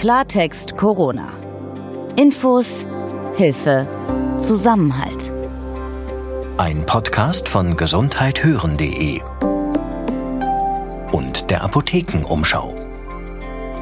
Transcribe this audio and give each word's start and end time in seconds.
Klartext 0.00 0.78
Corona. 0.78 1.28
Infos, 2.16 2.86
Hilfe, 3.36 3.86
Zusammenhalt. 4.38 5.30
Ein 6.56 6.86
Podcast 6.86 7.46
von 7.46 7.76
gesundheithören.de 7.76 9.20
und 11.12 11.50
der 11.50 11.62
Apothekenumschau. 11.62 12.74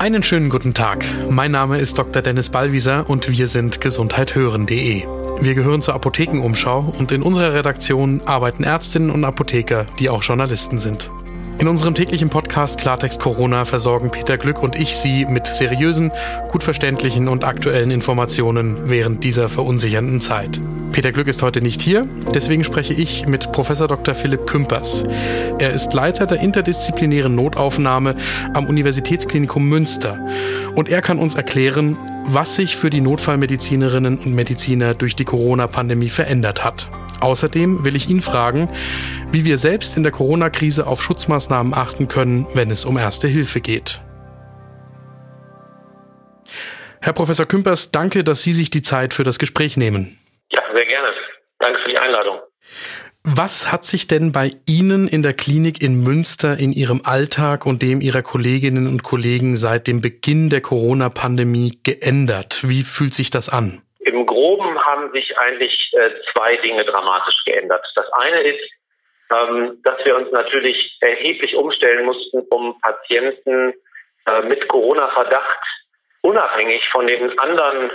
Einen 0.01 0.25
schönen 0.25 0.51
guten 0.51 0.75
Tag. 0.75 1.05
Mein 1.31 1.53
Name 1.53 1.79
ist 1.79 1.97
Dr. 1.97 2.21
Dennis 2.21 2.49
Ballwieser 2.49 3.09
und 3.09 3.31
wir 3.31 3.47
sind 3.47 3.81
gesundheithören.de. 3.81 5.05
Wir 5.41 5.55
gehören 5.55 5.83
zur 5.83 5.95
Apothekenumschau 5.95 6.95
und 6.99 7.13
in 7.13 7.23
unserer 7.23 7.55
Redaktion 7.55 8.23
arbeiten 8.25 8.65
Ärztinnen 8.65 9.13
und 9.13 9.25
Apotheker, 9.25 9.87
die 10.01 10.09
auch 10.09 10.25
Journalisten 10.25 10.81
sind. 10.81 11.13
In 11.61 11.67
unserem 11.67 11.95
täglichen 11.95 12.31
Podcast 12.31 12.79
Klartext 12.79 13.19
Corona 13.19 13.65
versorgen 13.65 14.13
Peter 14.13 14.39
Glück 14.39 14.63
und 14.63 14.77
ich 14.77 14.97
Sie 14.97 15.27
mit 15.27 15.49
seriösen, 15.49 16.13
gut 16.53 16.63
verständlichen 16.63 17.27
und 17.27 17.43
aktuellen 17.43 17.91
Informationen 17.91 18.89
während 18.89 19.25
dieser 19.25 19.49
verunsichernden 19.49 20.21
Zeit. 20.21 20.61
Peter 20.93 21.11
Glück 21.11 21.27
ist 21.27 21.43
heute 21.43 21.61
nicht 21.61 21.83
hier, 21.83 22.07
deswegen 22.33 22.63
spreche 22.63 22.95
ich 22.95 23.27
mit 23.27 23.51
Professor 23.51 23.89
Dr. 23.89 24.15
Philipp 24.15 24.47
Kümpers. 24.47 25.05
Er 25.59 25.73
ist 25.73 25.93
Leiter 25.93 26.27
der 26.27 26.39
interdisziplinären 26.39 27.35
Notaufnahme 27.35 28.15
am 28.55 28.67
Universitätsklinikum 28.67 29.69
Münster 29.69 30.25
und 30.77 30.89
er 30.89 31.03
kann 31.03 31.19
uns 31.19 31.35
erklären, 31.35 31.99
was 32.27 32.55
sich 32.55 32.77
für 32.77 32.89
die 32.89 33.01
Notfallmedizinerinnen 33.01 34.19
und 34.19 34.33
Mediziner 34.33 34.95
durch 34.95 35.17
die 35.17 35.25
Corona-Pandemie 35.25 36.11
verändert 36.11 36.65
hat. 36.65 36.89
Außerdem 37.21 37.85
will 37.85 37.97
ich 37.97 38.09
ihn 38.09 38.21
fragen, 38.21 38.69
wie 39.33 39.45
wir 39.45 39.59
selbst 39.59 39.97
in 39.97 40.03
der 40.03 40.13
Corona-Krise 40.13 40.87
auf 40.87 41.03
Schutzmaßnahmen 41.03 41.75
achten 41.75 42.09
können, 42.09 42.47
wenn 42.55 42.71
es 42.71 42.85
um 42.85 42.97
erste 42.97 43.29
Hilfe 43.29 43.61
geht. 43.61 44.01
Herr 47.01 47.13
Professor 47.13 47.47
Kümpers, 47.47 47.91
danke, 47.91 48.25
dass 48.25 48.43
Sie 48.43 48.53
sich 48.53 48.71
die 48.71 48.83
Zeit 48.83 49.15
für 49.15 49.25
das 49.25 49.39
Gespräch 49.39 49.77
nehmen. 49.77 50.19
Ja, 50.51 50.63
sehr 50.75 50.87
gerne. 50.87 51.09
Danke 51.59 51.81
für 51.85 51.91
die 51.91 51.99
Einladung. 51.99 52.41
Was 53.25 53.71
hat 53.71 53.85
sich 53.85 54.07
denn 54.07 54.33
bei 54.33 54.53
Ihnen 54.67 55.07
in 55.07 55.23
der 55.23 55.35
Klinik 55.35 55.83
in 55.83 56.03
Münster 56.03 56.59
in 56.59 56.73
Ihrem 56.73 57.03
Alltag 57.05 57.67
und 57.67 57.83
dem 57.83 58.01
Ihrer 58.01 58.23
Kolleginnen 58.23 58.87
und 58.87 59.03
Kollegen 59.03 59.57
seit 59.57 59.87
dem 59.87 60.01
Beginn 60.01 60.49
der 60.49 60.61
Corona-Pandemie 60.61 61.81
geändert? 61.83 62.61
Wie 62.67 62.83
fühlt 62.83 63.15
sich 63.15 63.31
das 63.31 63.49
an? 63.49 63.83
Groben 64.39 64.79
haben 64.85 65.11
sich 65.13 65.37
eigentlich 65.37 65.93
äh, 65.95 66.11
zwei 66.33 66.55
Dinge 66.59 66.85
dramatisch 66.85 67.43
geändert. 67.45 67.85
Das 67.97 68.07
eine 68.13 68.41
ist, 68.43 68.71
ähm, 69.33 69.81
dass 69.83 70.05
wir 70.05 70.15
uns 70.15 70.31
natürlich 70.31 70.97
erheblich 71.01 71.57
umstellen 71.57 72.05
mussten, 72.05 72.47
um 72.51 72.81
Patienten 72.81 73.75
äh, 74.27 74.43
mit 74.43 74.69
Corona-Verdacht 74.69 75.59
unabhängig 76.23 76.89
von 76.91 77.09
den 77.09 77.37
anderen 77.41 77.91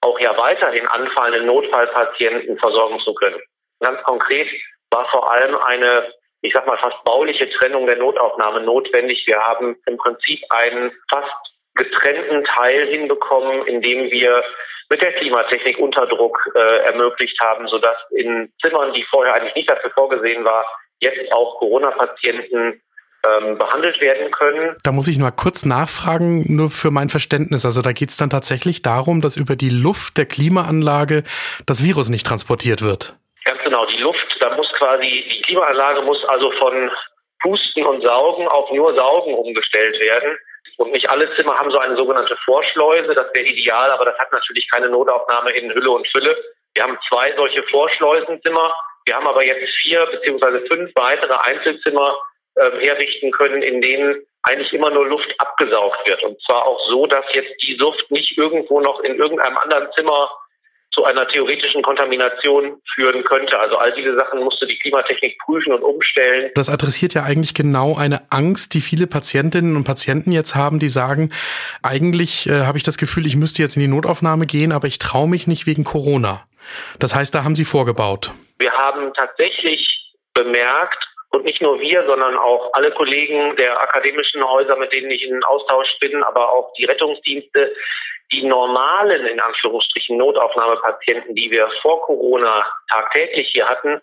auch 0.00 0.18
ja 0.18 0.36
weiterhin 0.36 0.84
anfallenden 0.88 1.46
Notfallpatienten 1.46 2.58
versorgen 2.58 2.98
zu 2.98 3.14
können. 3.14 3.40
Ganz 3.78 4.02
konkret 4.02 4.48
war 4.90 5.08
vor 5.10 5.30
allem 5.30 5.56
eine, 5.56 6.12
ich 6.40 6.52
sag 6.52 6.66
mal, 6.66 6.78
fast 6.78 7.04
bauliche 7.04 7.48
Trennung 7.50 7.86
der 7.86 7.96
Notaufnahme 7.96 8.62
notwendig. 8.62 9.22
Wir 9.26 9.38
haben 9.38 9.76
im 9.86 9.96
Prinzip 9.96 10.42
einen 10.50 10.90
fast 11.08 11.53
getrennten 11.74 12.44
Teil 12.44 12.86
hinbekommen, 12.88 13.66
indem 13.66 14.10
wir 14.10 14.42
mit 14.90 15.02
der 15.02 15.12
Klimatechnik 15.12 15.78
Unterdruck 15.78 16.38
äh, 16.54 16.84
ermöglicht 16.84 17.38
haben, 17.40 17.66
sodass 17.68 17.96
in 18.10 18.52
Zimmern, 18.60 18.92
die 18.92 19.04
vorher 19.10 19.34
eigentlich 19.34 19.54
nicht 19.54 19.70
dafür 19.70 19.90
vorgesehen 19.90 20.44
war, 20.44 20.64
jetzt 21.00 21.32
auch 21.32 21.58
Corona-Patienten 21.58 22.80
ähm, 23.24 23.58
behandelt 23.58 24.00
werden 24.00 24.30
können. 24.32 24.76
Da 24.82 24.92
muss 24.92 25.08
ich 25.08 25.18
nur 25.18 25.30
kurz 25.30 25.64
nachfragen, 25.64 26.44
nur 26.54 26.70
für 26.70 26.90
mein 26.90 27.08
Verständnis. 27.08 27.64
Also 27.64 27.82
da 27.82 27.92
geht 27.92 28.10
es 28.10 28.16
dann 28.16 28.30
tatsächlich 28.30 28.82
darum, 28.82 29.20
dass 29.20 29.36
über 29.36 29.56
die 29.56 29.70
Luft 29.70 30.18
der 30.18 30.26
Klimaanlage 30.26 31.24
das 31.66 31.82
Virus 31.82 32.08
nicht 32.08 32.26
transportiert 32.26 32.82
wird. 32.82 33.16
Ganz 33.44 33.62
genau, 33.62 33.86
die 33.86 33.98
Luft, 33.98 34.36
da 34.40 34.54
muss 34.54 34.70
quasi, 34.78 35.24
die 35.32 35.42
Klimaanlage 35.42 36.02
muss 36.02 36.22
also 36.26 36.50
von 36.52 36.90
Pusten 37.40 37.84
und 37.84 38.02
Saugen 38.02 38.48
auf 38.48 38.70
nur 38.70 38.94
Saugen 38.94 39.34
umgestellt 39.34 39.98
werden. 40.04 40.36
Und 40.76 40.92
nicht 40.92 41.08
alle 41.08 41.34
Zimmer 41.36 41.58
haben 41.58 41.70
so 41.70 41.78
eine 41.78 41.96
sogenannte 41.96 42.36
Vorschleuse. 42.44 43.14
Das 43.14 43.26
wäre 43.34 43.46
ideal, 43.46 43.90
aber 43.90 44.06
das 44.06 44.18
hat 44.18 44.32
natürlich 44.32 44.68
keine 44.70 44.88
Notaufnahme 44.88 45.52
in 45.52 45.72
Hülle 45.72 45.90
und 45.90 46.08
Fülle. 46.08 46.36
Wir 46.74 46.82
haben 46.82 46.98
zwei 47.08 47.34
solche 47.36 47.62
Vorschleusenzimmer. 47.64 48.74
Wir 49.06 49.16
haben 49.16 49.26
aber 49.26 49.44
jetzt 49.44 49.68
vier 49.82 50.04
beziehungsweise 50.06 50.64
fünf 50.66 50.90
weitere 50.94 51.34
Einzelzimmer 51.34 52.18
äh, 52.56 52.70
herrichten 52.86 53.30
können, 53.32 53.62
in 53.62 53.80
denen 53.80 54.26
eigentlich 54.42 54.72
immer 54.72 54.90
nur 54.90 55.06
Luft 55.06 55.32
abgesaugt 55.38 56.06
wird. 56.06 56.22
Und 56.22 56.40
zwar 56.42 56.66
auch 56.66 56.80
so, 56.88 57.06
dass 57.06 57.24
jetzt 57.32 57.62
die 57.62 57.74
Luft 57.74 58.10
nicht 58.10 58.36
irgendwo 58.36 58.80
noch 58.80 59.00
in 59.00 59.16
irgendeinem 59.16 59.56
anderen 59.58 59.90
Zimmer 59.92 60.30
zu 60.94 61.04
einer 61.04 61.26
theoretischen 61.28 61.82
Kontamination 61.82 62.80
führen 62.94 63.24
könnte. 63.24 63.58
Also 63.58 63.76
all 63.76 63.92
diese 63.94 64.14
Sachen 64.14 64.42
musste 64.42 64.66
die 64.66 64.78
Klimatechnik 64.78 65.38
prüfen 65.44 65.72
und 65.72 65.82
umstellen. 65.82 66.50
Das 66.54 66.70
adressiert 66.70 67.14
ja 67.14 67.24
eigentlich 67.24 67.54
genau 67.54 67.96
eine 67.96 68.20
Angst, 68.30 68.74
die 68.74 68.80
viele 68.80 69.06
Patientinnen 69.06 69.76
und 69.76 69.84
Patienten 69.84 70.30
jetzt 70.30 70.54
haben, 70.54 70.78
die 70.78 70.88
sagen, 70.88 71.30
eigentlich 71.82 72.48
äh, 72.48 72.62
habe 72.64 72.78
ich 72.78 72.84
das 72.84 72.96
Gefühl, 72.96 73.26
ich 73.26 73.36
müsste 73.36 73.62
jetzt 73.62 73.76
in 73.76 73.82
die 73.82 73.88
Notaufnahme 73.88 74.46
gehen, 74.46 74.72
aber 74.72 74.86
ich 74.86 74.98
traue 74.98 75.28
mich 75.28 75.46
nicht 75.46 75.66
wegen 75.66 75.84
Corona. 75.84 76.46
Das 76.98 77.14
heißt, 77.14 77.34
da 77.34 77.44
haben 77.44 77.56
Sie 77.56 77.64
vorgebaut. 77.64 78.30
Wir 78.58 78.72
haben 78.72 79.12
tatsächlich 79.14 79.86
bemerkt, 80.32 81.04
und 81.34 81.44
nicht 81.44 81.60
nur 81.60 81.80
wir, 81.80 82.04
sondern 82.06 82.36
auch 82.36 82.70
alle 82.74 82.92
Kollegen 82.92 83.56
der 83.56 83.80
akademischen 83.80 84.42
Häuser, 84.44 84.76
mit 84.76 84.94
denen 84.94 85.10
ich 85.10 85.24
in 85.24 85.42
Austausch 85.44 85.88
bin, 86.00 86.22
aber 86.22 86.52
auch 86.52 86.72
die 86.74 86.84
Rettungsdienste, 86.84 87.74
die 88.34 88.46
normalen, 88.46 89.26
in 89.26 89.40
Anführungsstrichen, 89.40 90.16
Notaufnahmepatienten, 90.16 91.34
die 91.34 91.50
wir 91.50 91.68
vor 91.82 92.02
Corona 92.02 92.64
tagtäglich 92.90 93.48
hier 93.52 93.68
hatten, 93.68 94.00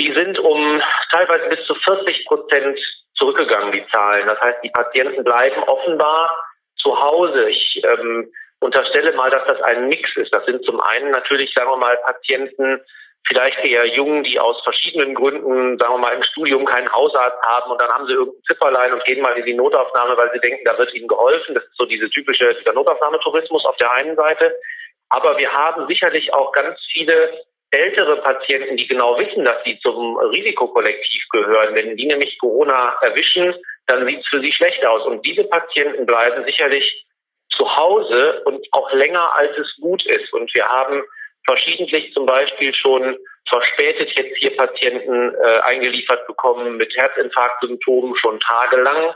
die 0.00 0.12
sind 0.16 0.38
um 0.38 0.82
teilweise 1.10 1.48
bis 1.48 1.64
zu 1.66 1.74
40 1.74 2.26
Prozent 2.26 2.78
zurückgegangen, 3.16 3.72
die 3.72 3.86
Zahlen. 3.88 4.26
Das 4.26 4.40
heißt, 4.40 4.58
die 4.64 4.70
Patienten 4.70 5.22
bleiben 5.22 5.62
offenbar 5.64 6.30
zu 6.76 6.98
Hause. 6.98 7.48
Ich 7.48 7.80
ähm, 7.84 8.32
unterstelle 8.60 9.12
mal, 9.12 9.30
dass 9.30 9.46
das 9.46 9.60
ein 9.62 9.88
Mix 9.88 10.16
ist. 10.16 10.32
Das 10.32 10.44
sind 10.46 10.64
zum 10.64 10.80
einen 10.80 11.10
natürlich, 11.10 11.52
sagen 11.54 11.70
wir 11.70 11.76
mal, 11.76 11.96
Patienten, 12.04 12.80
vielleicht 13.26 13.64
eher 13.68 13.86
jung, 13.86 14.22
die 14.24 14.38
aus 14.38 14.62
verschiedenen 14.62 15.14
Gründen, 15.14 15.78
sagen 15.78 15.94
wir 15.94 15.98
mal, 15.98 16.14
im 16.14 16.22
Studium 16.22 16.64
keinen 16.64 16.92
Hausarzt 16.92 17.40
haben 17.42 17.70
und 17.70 17.80
dann 17.80 17.90
haben 17.90 18.06
sie 18.06 18.12
irgendein 18.12 18.42
Zipperlein 18.44 18.92
und 18.92 19.04
gehen 19.04 19.22
mal 19.22 19.36
in 19.36 19.46
die 19.46 19.54
Notaufnahme, 19.54 20.16
weil 20.16 20.30
sie 20.32 20.40
denken, 20.40 20.64
da 20.64 20.76
wird 20.78 20.94
ihnen 20.94 21.08
geholfen. 21.08 21.54
Das 21.54 21.64
ist 21.64 21.76
so 21.76 21.86
diese 21.86 22.10
typische 22.10 22.56
Notaufnahmetourismus 22.72 23.64
auf 23.64 23.76
der 23.76 23.92
einen 23.92 24.16
Seite. 24.16 24.54
Aber 25.08 25.38
wir 25.38 25.52
haben 25.52 25.86
sicherlich 25.86 26.32
auch 26.34 26.52
ganz 26.52 26.78
viele 26.92 27.32
ältere 27.70 28.16
Patienten, 28.18 28.76
die 28.76 28.86
genau 28.86 29.18
wissen, 29.18 29.44
dass 29.44 29.62
sie 29.64 29.78
zum 29.80 30.16
Risikokollektiv 30.16 31.24
gehören. 31.30 31.74
Wenn 31.74 31.96
die 31.96 32.06
nämlich 32.06 32.38
Corona 32.38 32.96
erwischen, 33.00 33.54
dann 33.86 34.06
sieht 34.06 34.20
es 34.20 34.28
für 34.28 34.40
sie 34.40 34.52
schlecht 34.52 34.84
aus. 34.84 35.04
Und 35.06 35.24
diese 35.26 35.44
Patienten 35.44 36.06
bleiben 36.06 36.44
sicherlich 36.44 37.06
zu 37.50 37.76
Hause 37.76 38.42
und 38.44 38.66
auch 38.72 38.92
länger, 38.92 39.34
als 39.34 39.56
es 39.58 39.74
gut 39.80 40.04
ist. 40.06 40.32
Und 40.32 40.52
wir 40.54 40.66
haben 40.66 41.02
verschiedentlich 41.46 42.12
zum 42.12 42.26
Beispiel 42.26 42.74
schon 42.74 43.16
verspätet 43.48 44.10
jetzt 44.18 44.36
hier 44.38 44.56
Patienten 44.56 45.34
äh, 45.34 45.60
eingeliefert 45.60 46.26
bekommen 46.26 46.76
mit 46.76 46.92
Herzinfarktsymptomen 46.96 48.16
schon 48.16 48.40
tagelang 48.40 49.14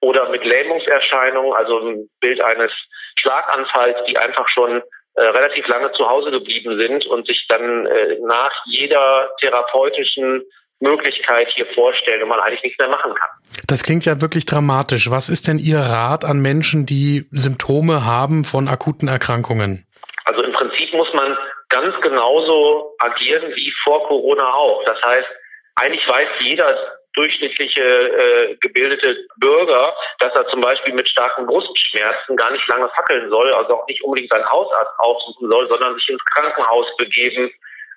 oder 0.00 0.28
mit 0.30 0.44
Lähmungserscheinungen, 0.44 1.52
also 1.52 1.78
ein 1.80 2.08
Bild 2.20 2.40
eines 2.40 2.72
Schlaganfalls, 3.20 3.98
die 4.08 4.16
einfach 4.16 4.48
schon 4.48 4.82
äh, 5.14 5.22
relativ 5.22 5.66
lange 5.68 5.92
zu 5.92 6.08
Hause 6.08 6.30
geblieben 6.30 6.80
sind 6.80 7.06
und 7.06 7.26
sich 7.26 7.46
dann 7.48 7.86
äh, 7.86 8.18
nach 8.26 8.52
jeder 8.66 9.30
therapeutischen 9.40 10.42
Möglichkeit 10.80 11.48
hier 11.54 11.66
vorstellen 11.74 12.22
und 12.22 12.28
man 12.28 12.40
eigentlich 12.40 12.62
nichts 12.62 12.78
mehr 12.78 12.90
machen 12.90 13.14
kann. 13.14 13.30
Das 13.66 13.82
klingt 13.82 14.04
ja 14.04 14.20
wirklich 14.20 14.44
dramatisch. 14.44 15.10
Was 15.10 15.28
ist 15.30 15.48
denn 15.48 15.58
Ihr 15.58 15.78
Rat 15.78 16.24
an 16.24 16.40
Menschen, 16.40 16.84
die 16.84 17.24
Symptome 17.30 18.04
haben 18.04 18.44
von 18.44 18.68
akuten 18.68 19.08
Erkrankungen? 19.08 19.86
Also 20.26 20.42
im 20.42 20.52
Prinzip 20.52 20.92
muss 20.92 21.08
man 21.14 21.36
ganz 21.80 22.00
genauso 22.00 22.94
agieren 22.98 23.54
wie 23.54 23.72
vor 23.84 24.06
Corona 24.06 24.54
auch. 24.54 24.82
Das 24.84 25.00
heißt, 25.02 25.28
eigentlich 25.76 26.08
weiß 26.08 26.28
jeder 26.40 26.96
durchschnittliche 27.14 27.82
äh, 27.82 28.56
gebildete 28.60 29.16
Bürger, 29.36 29.94
dass 30.18 30.34
er 30.34 30.46
zum 30.48 30.60
Beispiel 30.60 30.94
mit 30.94 31.08
starken 31.08 31.46
Brustschmerzen 31.46 32.36
gar 32.36 32.50
nicht 32.50 32.66
lange 32.68 32.88
fackeln 32.90 33.28
soll, 33.30 33.52
also 33.52 33.78
auch 33.78 33.86
nicht 33.86 34.02
unbedingt 34.02 34.30
seinen 34.30 34.50
Hausarzt 34.50 34.92
aufsuchen 34.98 35.48
soll, 35.48 35.68
sondern 35.68 35.94
sich 35.94 36.08
ins 36.08 36.24
Krankenhaus 36.34 36.86
begeben 36.98 37.50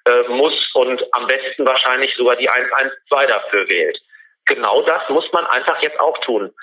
äh, 0.06 0.24
muss 0.30 0.54
und 0.74 1.04
am 1.14 1.28
besten 1.28 1.66
wahrscheinlich 1.66 2.14
sogar 2.16 2.38
die 2.38 2.50
112 2.50 3.28
dafür 3.28 3.70
wählt. 3.70 4.00
Genau 4.46 4.82
das 4.84 5.08
muss 5.10 5.30
man 5.34 5.46
einfach 5.48 5.82
jetzt 5.84 6.00
auch 6.00 6.18
tun. 6.20 6.54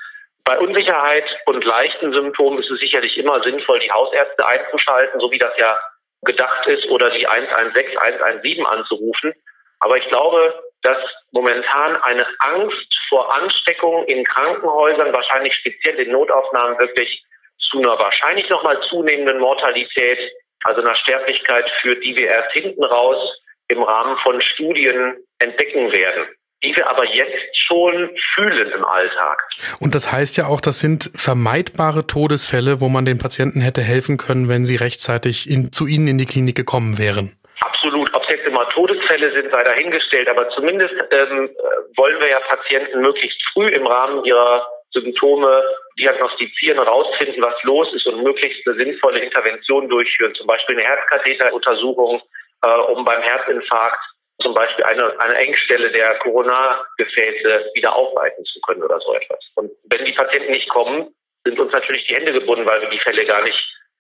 Bei 0.45 0.59
Unsicherheit 0.59 1.25
und 1.47 1.65
leichten 1.65 2.13
Symptomen 2.13 2.59
ist 2.59 2.71
es 2.71 2.81
sicherlich 2.81 3.19
immer 3.19 3.43
sinnvoll, 3.43 3.81
die 3.81 3.91
Hausärzte 3.91 4.47
einzuschalten, 4.47 5.21
so 5.21 5.31
wie 5.31 5.39
das 5.39 5.53
ja 5.59 5.77
gedacht 6.23 6.67
ist 6.67 6.87
oder 6.87 7.11
die 7.11 7.27
116, 7.27 7.99
117 7.99 8.67
anzurufen. 8.67 9.33
Aber 9.81 9.97
ich 9.97 10.09
glaube, 10.09 10.63
dass 10.83 10.99
momentan 11.33 11.97
eine 12.03 12.27
Angst 12.39 12.99
vor 13.09 13.33
Ansteckung 13.35 14.05
in 14.07 14.25
Krankenhäusern, 14.25 15.13
wahrscheinlich 15.13 15.55
speziell 15.55 15.97
in 16.01 16.13
Notaufnahmen, 16.13 16.79
wirklich 16.79 17.25
zu 17.71 17.79
einer 17.79 17.99
wahrscheinlich 17.99 18.49
nochmal 18.49 18.81
zunehmenden 18.89 19.39
Mortalität, 19.39 20.19
also 20.65 20.81
einer 20.81 20.97
Sterblichkeit 20.97 21.71
führt, 21.81 22.03
die 22.03 22.17
wir 22.17 22.29
erst 22.29 22.53
hinten 22.53 22.85
raus 22.85 23.39
im 23.69 23.83
Rahmen 23.83 24.17
von 24.19 24.41
Studien 24.41 25.17
entdecken 25.39 25.93
werden 25.93 26.29
die 26.67 26.77
wir 26.77 26.89
aber 26.89 27.05
jetzt 27.05 27.57
schon 27.67 28.11
fühlen 28.35 28.71
im 28.73 28.85
Alltag. 28.85 29.43
Und 29.79 29.95
das 29.95 30.11
heißt 30.11 30.37
ja 30.37 30.47
auch, 30.47 30.61
das 30.61 30.81
sind 30.81 31.11
vermeidbare 31.15 32.07
Todesfälle, 32.07 32.81
wo 32.81 32.89
man 32.89 33.05
den 33.05 33.19
Patienten 33.19 33.61
hätte 33.61 33.83
helfen 33.83 34.17
können, 34.17 34.49
wenn 34.49 34.65
sie 34.65 34.77
rechtzeitig 34.77 35.49
in, 35.49 35.73
zu 35.73 35.87
Ihnen 35.87 36.09
in 36.09 36.19
die 36.19 36.27
Klinik 36.27 36.57
gekommen 36.57 36.99
wären. 36.99 37.37
Absolut. 37.61 38.13
Ob 38.15 38.23
es 38.25 38.35
jetzt 38.35 38.47
immer 38.47 38.69
Todesfälle 38.71 39.33
sind, 39.33 39.51
sei 39.51 39.63
dahingestellt. 39.63 40.29
Aber 40.29 40.49
zumindest 40.51 40.95
ähm, 41.11 41.51
wollen 41.97 42.21
wir 42.21 42.29
ja 42.29 42.41
Patienten 42.49 43.01
möglichst 43.01 43.41
früh 43.53 43.69
im 43.69 43.87
Rahmen 43.87 44.25
ihrer 44.25 44.67
Symptome 44.91 45.63
diagnostizieren, 45.99 46.79
herausfinden, 46.79 47.43
was 47.43 47.55
los 47.63 47.93
ist 47.95 48.07
und 48.07 48.23
möglichst 48.23 48.67
eine 48.67 48.77
sinnvolle 48.77 49.21
Intervention 49.21 49.89
durchführen. 49.89 50.35
Zum 50.35 50.47
Beispiel 50.47 50.77
eine 50.77 50.87
Herzkatheteruntersuchung, 50.87 52.23
äh, 52.63 52.79
um 52.93 53.05
beim 53.05 53.23
Herzinfarkt 53.23 54.01
zum 54.43 54.55
Beispiel 54.55 54.85
eine, 54.85 55.19
eine 55.19 55.37
Engstelle 55.37 55.91
der 55.93 56.19
Coronargefäße 56.19 57.71
wieder 57.75 57.95
aufweiten 57.95 58.45
zu 58.45 58.61
können 58.61 58.83
oder 58.83 59.01
so 59.01 59.15
etwas. 59.15 59.39
Und 59.55 59.71
wenn 59.91 60.05
die 60.05 60.13
Patienten 60.13 60.53
nicht 60.53 60.69
kommen, 60.69 61.15
sind 61.45 61.59
uns 61.59 61.73
natürlich 61.73 62.07
die 62.07 62.15
Hände 62.15 62.33
gebunden, 62.33 62.67
weil 62.67 62.81
wir 62.81 62.91
die 62.91 63.01
Fälle 63.01 63.25
gar 63.25 63.43
nicht 63.43 63.59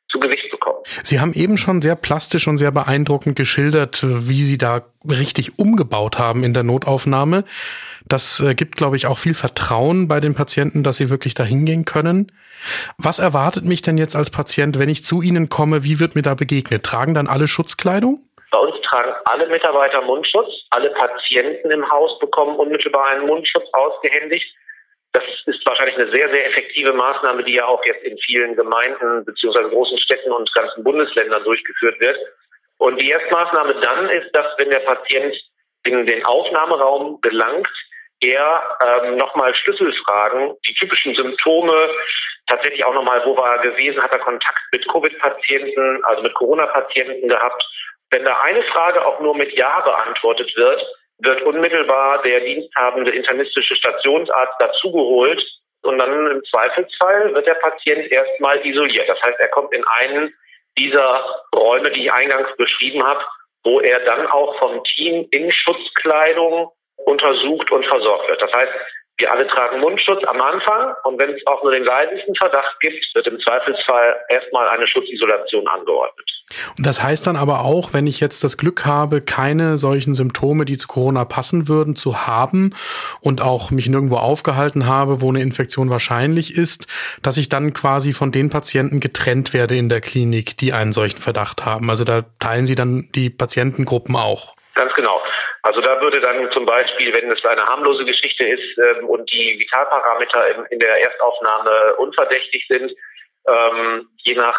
zu 0.08 0.20
Gewicht 0.20 0.50
bekommen. 0.50 0.78
Sie 1.02 1.20
haben 1.20 1.32
eben 1.32 1.56
schon 1.56 1.82
sehr 1.82 1.96
plastisch 1.96 2.46
und 2.46 2.58
sehr 2.58 2.70
beeindruckend 2.70 3.36
geschildert, 3.36 4.00
wie 4.02 4.42
Sie 4.42 4.58
da 4.58 4.82
richtig 5.08 5.58
umgebaut 5.58 6.18
haben 6.18 6.44
in 6.44 6.54
der 6.54 6.62
Notaufnahme. 6.62 7.44
Das 8.06 8.40
äh, 8.40 8.54
gibt, 8.54 8.76
glaube 8.76 8.96
ich, 8.96 9.06
auch 9.06 9.18
viel 9.18 9.34
Vertrauen 9.34 10.06
bei 10.06 10.20
den 10.20 10.34
Patienten, 10.34 10.84
dass 10.84 10.98
sie 10.98 11.10
wirklich 11.10 11.34
da 11.34 11.42
hingehen 11.42 11.84
können. 11.84 12.30
Was 12.98 13.18
erwartet 13.18 13.64
mich 13.64 13.82
denn 13.82 13.98
jetzt 13.98 14.14
als 14.14 14.30
Patient, 14.30 14.78
wenn 14.78 14.88
ich 14.88 15.02
zu 15.02 15.22
Ihnen 15.22 15.48
komme? 15.48 15.82
Wie 15.82 15.98
wird 15.98 16.14
mir 16.14 16.22
da 16.22 16.34
begegnet? 16.34 16.84
Tragen 16.84 17.14
dann 17.14 17.26
alle 17.26 17.48
Schutzkleidung? 17.48 18.20
Tragen 18.86 19.14
alle 19.24 19.46
Mitarbeiter 19.48 20.00
Mundschutz. 20.02 20.48
Alle 20.70 20.90
Patienten 20.90 21.70
im 21.70 21.88
Haus 21.90 22.18
bekommen 22.18 22.56
unmittelbar 22.56 23.06
einen 23.06 23.26
Mundschutz 23.26 23.68
ausgehändigt. 23.72 24.46
Das 25.12 25.24
ist 25.46 25.64
wahrscheinlich 25.64 25.96
eine 25.96 26.10
sehr, 26.10 26.28
sehr 26.28 26.46
effektive 26.46 26.92
Maßnahme, 26.92 27.42
die 27.44 27.54
ja 27.54 27.66
auch 27.66 27.84
jetzt 27.86 28.04
in 28.04 28.18
vielen 28.18 28.54
Gemeinden 28.54 29.24
beziehungsweise 29.24 29.70
großen 29.70 29.98
Städten 29.98 30.30
und 30.30 30.52
ganzen 30.52 30.84
Bundesländern 30.84 31.42
durchgeführt 31.44 31.98
wird. 32.00 32.18
Und 32.78 33.00
die 33.00 33.08
Erstmaßnahme 33.08 33.80
dann 33.80 34.10
ist, 34.10 34.30
dass 34.32 34.46
wenn 34.58 34.70
der 34.70 34.80
Patient 34.80 35.34
in 35.84 36.04
den 36.06 36.24
Aufnahmeraum 36.24 37.20
gelangt, 37.22 37.68
er 38.20 38.62
ähm, 38.80 39.16
nochmal 39.16 39.54
Schlüsselfragen, 39.54 40.54
die 40.68 40.74
typischen 40.74 41.14
Symptome, 41.14 41.90
tatsächlich 42.46 42.84
auch 42.84 42.94
nochmal, 42.94 43.22
wo 43.24 43.36
war 43.36 43.56
er 43.56 43.70
gewesen, 43.70 44.02
hat 44.02 44.12
er 44.12 44.18
Kontakt 44.18 44.60
mit 44.72 44.86
Covid-Patienten, 44.88 46.04
also 46.04 46.22
mit 46.22 46.34
Corona-Patienten 46.34 47.28
gehabt. 47.28 47.64
Wenn 48.10 48.24
da 48.24 48.40
eine 48.40 48.62
Frage 48.64 49.04
auch 49.04 49.20
nur 49.20 49.36
mit 49.36 49.56
Ja 49.58 49.80
beantwortet 49.80 50.52
wird, 50.56 50.82
wird 51.18 51.42
unmittelbar 51.42 52.22
der 52.22 52.40
diensthabende 52.40 53.10
internistische 53.10 53.74
Stationsarzt 53.74 54.54
dazugeholt 54.58 55.42
und 55.82 55.98
dann 55.98 56.30
im 56.30 56.44
Zweifelsfall 56.44 57.34
wird 57.34 57.46
der 57.46 57.54
Patient 57.54 58.10
erstmal 58.12 58.64
isoliert. 58.66 59.08
Das 59.08 59.20
heißt, 59.22 59.38
er 59.38 59.48
kommt 59.48 59.72
in 59.72 59.84
einen 60.00 60.34
dieser 60.78 61.24
Räume, 61.54 61.90
die 61.90 62.04
ich 62.04 62.12
eingangs 62.12 62.54
beschrieben 62.56 63.02
habe, 63.02 63.24
wo 63.64 63.80
er 63.80 64.00
dann 64.00 64.26
auch 64.26 64.58
vom 64.58 64.82
Team 64.84 65.26
in 65.30 65.50
Schutzkleidung 65.50 66.70
untersucht 66.96 67.70
und 67.70 67.86
versorgt 67.86 68.28
wird. 68.28 68.42
Das 68.42 68.52
heißt, 68.52 68.72
wir 69.18 69.32
alle 69.32 69.46
tragen 69.48 69.80
Mundschutz 69.80 70.22
am 70.26 70.40
Anfang 70.40 70.94
und 71.04 71.18
wenn 71.18 71.30
es 71.30 71.46
auch 71.46 71.62
nur 71.62 71.72
den 71.72 71.84
leisesten 71.84 72.34
Verdacht 72.34 72.78
gibt, 72.80 73.02
wird 73.14 73.26
im 73.26 73.40
Zweifelsfall 73.40 74.16
erstmal 74.28 74.68
eine 74.68 74.86
Schutzisolation 74.86 75.66
angeordnet. 75.68 76.30
Und 76.76 76.86
das 76.86 77.02
heißt 77.02 77.26
dann 77.26 77.36
aber 77.36 77.60
auch, 77.60 77.92
wenn 77.94 78.06
ich 78.06 78.20
jetzt 78.20 78.44
das 78.44 78.58
Glück 78.58 78.84
habe, 78.84 79.22
keine 79.22 79.78
solchen 79.78 80.12
Symptome, 80.12 80.64
die 80.64 80.76
zu 80.76 80.86
Corona 80.86 81.24
passen 81.24 81.66
würden, 81.66 81.96
zu 81.96 82.26
haben 82.26 82.74
und 83.20 83.42
auch 83.42 83.70
mich 83.70 83.88
nirgendwo 83.88 84.16
aufgehalten 84.16 84.86
habe, 84.86 85.22
wo 85.22 85.30
eine 85.30 85.40
Infektion 85.40 85.90
wahrscheinlich 85.90 86.54
ist, 86.54 86.86
dass 87.22 87.38
ich 87.38 87.48
dann 87.48 87.72
quasi 87.72 88.12
von 88.12 88.32
den 88.32 88.50
Patienten 88.50 89.00
getrennt 89.00 89.54
werde 89.54 89.76
in 89.76 89.88
der 89.88 90.02
Klinik, 90.02 90.58
die 90.58 90.72
einen 90.72 90.92
solchen 90.92 91.20
Verdacht 91.20 91.64
haben. 91.64 91.88
Also 91.88 92.04
da 92.04 92.22
teilen 92.38 92.66
Sie 92.66 92.74
dann 92.74 93.08
die 93.14 93.30
Patientengruppen 93.30 94.14
auch. 94.14 94.54
Ganz 94.74 94.92
genau. 94.94 95.20
Also 95.66 95.80
da 95.80 96.00
würde 96.00 96.20
dann 96.20 96.48
zum 96.52 96.64
Beispiel, 96.64 97.12
wenn 97.12 97.28
es 97.28 97.44
eine 97.44 97.66
harmlose 97.66 98.04
Geschichte 98.04 98.46
ist 98.46 98.78
ähm, 98.78 99.08
und 99.08 99.28
die 99.32 99.58
Vitalparameter 99.58 100.54
in, 100.54 100.64
in, 100.66 100.78
der 100.78 101.04
Erstaufnahme 101.04 101.96
unverdächtig 101.96 102.64
sind, 102.68 102.92
ähm, 103.48 104.08
je 104.22 104.34
nach 104.36 104.56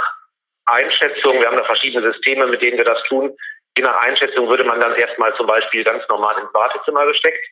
Einschätzung, 0.66 1.40
wir 1.40 1.48
haben 1.48 1.56
da 1.56 1.64
verschiedene 1.64 2.12
Systeme, 2.12 2.48
mit 2.48 2.62
denen 2.62 2.78
wir 2.78 2.84
das 2.84 3.02
tun, 3.04 3.34
je 3.78 3.86
nach 3.86 3.96
Einschätzung 4.04 4.50
würde 4.50 4.66
man 4.66 4.82
dann 4.82 4.96
erstmal 4.96 5.34
zum 5.36 5.48
Beispiel 5.48 5.86
ganz 5.86 6.04
normal 6.10 6.36
ins 6.42 6.54
Wartezimmer 6.54 7.06
gesteckt. 7.06 7.46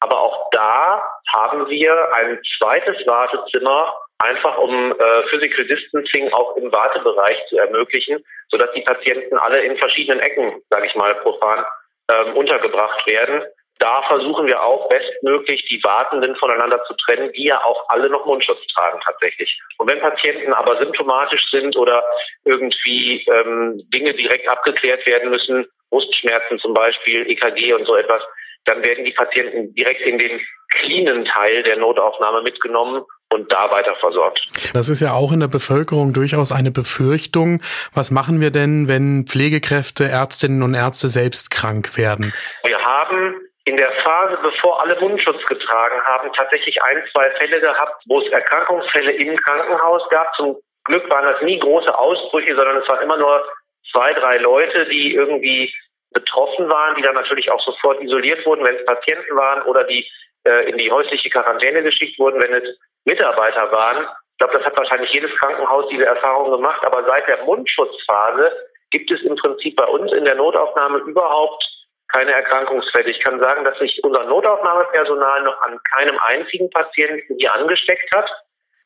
Aber 0.00 0.18
auch 0.18 0.48
da 0.52 1.04
haben 1.34 1.68
wir 1.68 2.14
ein 2.14 2.40
zweites 2.56 3.06
Wartezimmer, 3.06 3.94
einfach 4.20 4.56
um 4.56 4.92
äh, 4.98 5.22
Physical 5.28 5.66
Distancing 5.66 6.32
auch 6.32 6.56
im 6.56 6.72
Wartebereich 6.72 7.44
zu 7.50 7.58
ermöglichen, 7.58 8.24
sodass 8.48 8.72
die 8.72 8.80
Patienten 8.80 9.36
alle 9.36 9.60
in 9.60 9.76
verschiedenen 9.76 10.20
Ecken, 10.20 10.62
sage 10.70 10.86
ich 10.86 10.94
mal, 10.94 11.14
profan 11.16 11.62
ähm, 12.08 12.36
untergebracht 12.36 13.06
werden. 13.06 13.42
Da 13.78 14.02
versuchen 14.02 14.46
wir 14.46 14.62
auch 14.62 14.88
bestmöglich 14.88 15.64
die 15.68 15.82
Wartenden 15.82 16.36
voneinander 16.36 16.82
zu 16.84 16.94
trennen, 17.04 17.32
die 17.32 17.46
ja 17.46 17.64
auch 17.64 17.88
alle 17.88 18.08
noch 18.08 18.24
Mundschutz 18.26 18.64
tragen 18.74 19.00
tatsächlich. 19.04 19.58
Und 19.78 19.90
wenn 19.90 20.00
Patienten 20.00 20.52
aber 20.52 20.78
symptomatisch 20.78 21.44
sind 21.50 21.76
oder 21.76 22.04
irgendwie 22.44 23.24
ähm, 23.26 23.82
Dinge 23.92 24.12
direkt 24.14 24.48
abgeklärt 24.48 25.04
werden 25.06 25.30
müssen, 25.30 25.66
Brustschmerzen 25.90 26.60
zum 26.60 26.74
Beispiel, 26.74 27.28
EKG 27.28 27.74
und 27.74 27.84
so 27.84 27.96
etwas, 27.96 28.22
dann 28.66 28.84
werden 28.84 29.04
die 29.04 29.12
Patienten 29.12 29.74
direkt 29.74 30.02
in 30.02 30.18
den 30.18 30.40
cleanen 30.70 31.24
Teil 31.24 31.64
der 31.64 31.76
Notaufnahme 31.76 32.42
mitgenommen 32.42 33.04
und 33.32 33.50
da 33.50 33.70
weiter 33.70 33.94
versorgt. 33.96 34.40
Das 34.74 34.88
ist 34.88 35.00
ja 35.00 35.12
auch 35.12 35.32
in 35.32 35.40
der 35.40 35.48
Bevölkerung 35.48 36.12
durchaus 36.12 36.52
eine 36.52 36.70
Befürchtung. 36.70 37.60
Was 37.94 38.10
machen 38.10 38.40
wir 38.40 38.50
denn, 38.50 38.88
wenn 38.88 39.26
Pflegekräfte, 39.26 40.04
Ärztinnen 40.04 40.62
und 40.62 40.74
Ärzte 40.74 41.08
selbst 41.08 41.50
krank 41.50 41.96
werden? 41.96 42.34
Wir 42.64 42.78
haben 42.78 43.40
in 43.64 43.76
der 43.76 43.92
Phase, 44.02 44.38
bevor 44.42 44.80
alle 44.80 44.98
Mundschutz 45.00 45.44
getragen 45.46 46.00
haben, 46.04 46.32
tatsächlich 46.34 46.82
ein, 46.82 47.02
zwei 47.12 47.30
Fälle 47.38 47.60
gehabt, 47.60 48.02
wo 48.06 48.20
es 48.20 48.28
Erkrankungsfälle 48.32 49.12
im 49.12 49.36
Krankenhaus 49.36 50.02
gab. 50.10 50.34
Zum 50.34 50.56
Glück 50.84 51.08
waren 51.08 51.26
das 51.26 51.40
nie 51.42 51.58
große 51.58 51.96
Ausbrüche, 51.96 52.56
sondern 52.56 52.76
es 52.78 52.88
waren 52.88 53.02
immer 53.02 53.18
nur 53.18 53.44
zwei, 53.92 54.12
drei 54.14 54.38
Leute, 54.38 54.88
die 54.88 55.14
irgendwie 55.14 55.72
betroffen 56.12 56.68
waren, 56.68 56.94
die 56.96 57.02
dann 57.02 57.14
natürlich 57.14 57.50
auch 57.50 57.60
sofort 57.60 58.02
isoliert 58.02 58.44
wurden, 58.44 58.64
wenn 58.64 58.76
es 58.76 58.84
Patienten 58.84 59.34
waren 59.36 59.62
oder 59.62 59.84
die 59.84 60.06
äh, 60.44 60.70
in 60.70 60.78
die 60.78 60.90
häusliche 60.90 61.30
Quarantäne 61.30 61.82
geschickt 61.82 62.18
wurden, 62.18 62.42
wenn 62.42 62.54
es 62.54 62.78
Mitarbeiter 63.04 63.70
waren. 63.72 64.06
Ich 64.32 64.38
glaube, 64.38 64.58
das 64.58 64.66
hat 64.66 64.76
wahrscheinlich 64.76 65.12
jedes 65.12 65.30
Krankenhaus 65.38 65.88
diese 65.88 66.06
Erfahrung 66.06 66.50
gemacht. 66.50 66.84
Aber 66.84 67.04
seit 67.04 67.28
der 67.28 67.44
Mundschutzphase 67.44 68.52
gibt 68.90 69.10
es 69.10 69.22
im 69.22 69.36
Prinzip 69.36 69.76
bei 69.76 69.86
uns 69.86 70.12
in 70.12 70.24
der 70.24 70.34
Notaufnahme 70.34 70.98
überhaupt 70.98 71.64
keine 72.08 72.32
Erkrankungsfälle. 72.32 73.10
Ich 73.10 73.20
kann 73.20 73.40
sagen, 73.40 73.64
dass 73.64 73.78
sich 73.78 74.00
unser 74.04 74.24
Notaufnahmepersonal 74.24 75.42
noch 75.42 75.60
an 75.62 75.80
keinem 75.94 76.18
einzigen 76.24 76.68
Patienten 76.70 77.36
hier 77.38 77.52
angesteckt 77.54 78.14
hat. 78.14 78.30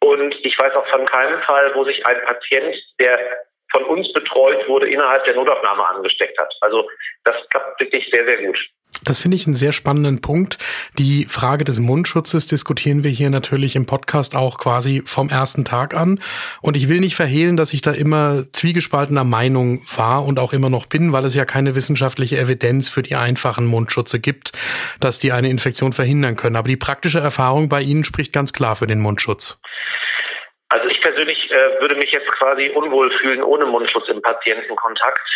Und 0.01 0.35
ich 0.45 0.59
weiß 0.59 0.75
auch 0.75 0.87
von 0.89 1.07
keinem 1.07 1.41
Fall, 1.43 1.75
wo 1.75 1.85
sich 1.85 2.05
ein 2.07 2.23
Patient, 2.25 2.77
der 3.01 3.19
von 3.77 3.85
uns 3.85 4.13
betreut 4.13 4.67
wurde, 4.69 4.89
innerhalb 4.89 5.25
der 5.25 5.35
Notaufnahme 5.35 5.89
angesteckt 5.91 6.39
hat. 6.39 6.53
Also 6.61 6.89
das 7.25 7.37
klappt 7.51 7.81
wirklich 7.81 8.09
sehr, 8.13 8.25
sehr 8.27 8.47
gut. 8.47 8.57
Das 9.05 9.19
finde 9.19 9.37
ich 9.37 9.47
einen 9.47 9.57
sehr 9.57 9.73
spannenden 9.73 10.23
Punkt. 10.23 10.57
Die 10.99 11.27
Frage 11.27 11.65
des 11.65 11.79
Mundschutzes 11.79 12.47
diskutieren 12.47 13.05
wir 13.05 13.11
hier 13.11 13.29
natürlich 13.29 13.77
im 13.77 13.85
Podcast 13.85 14.35
auch 14.35 14.57
quasi 14.57 15.03
vom 15.05 15.29
ersten 15.29 15.67
Tag 15.67 15.95
an. 15.95 16.19
Und 16.63 16.77
ich 16.77 16.89
will 16.89 17.01
nicht 17.01 17.15
verhehlen, 17.15 17.59
dass 17.59 17.75
ich 17.75 17.83
da 17.83 17.93
immer 17.93 18.45
zwiegespaltener 18.53 19.25
Meinung 19.25 19.83
war 19.95 20.25
und 20.25 20.39
auch 20.39 20.55
immer 20.55 20.71
noch 20.71 20.87
bin, 20.87 21.13
weil 21.13 21.27
es 21.27 21.35
ja 21.35 21.45
keine 21.45 21.75
wissenschaftliche 21.75 22.39
Evidenz 22.39 22.89
für 22.89 23.03
die 23.03 23.17
einfachen 23.17 23.67
Mundschutze 23.67 24.19
gibt, 24.19 24.53
dass 24.99 25.19
die 25.19 25.33
eine 25.33 25.51
Infektion 25.51 25.93
verhindern 25.93 26.37
können. 26.37 26.57
Aber 26.57 26.69
die 26.69 26.77
praktische 26.77 27.21
Erfahrung 27.21 27.69
bei 27.69 27.83
Ihnen 27.83 28.05
spricht 28.05 28.33
ganz 28.33 28.55
klar 28.55 28.77
für 28.77 28.87
den 28.87 29.01
Mundschutz. 29.01 29.61
Also 30.69 30.89
ich 30.89 31.01
persönlich 31.01 31.51
äh, 31.51 31.81
würde 31.81 31.95
mich 31.95 32.11
jetzt 32.11 32.31
quasi 32.33 32.71
unwohl 32.71 33.11
fühlen 33.19 33.43
ohne 33.43 33.67
Mundschutz 33.67 34.09
im 34.09 34.21
Patientenkontakt. 34.21 35.29